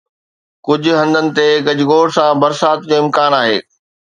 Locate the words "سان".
2.15-2.31